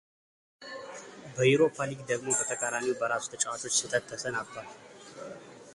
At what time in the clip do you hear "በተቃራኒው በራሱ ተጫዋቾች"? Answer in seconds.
2.39-3.75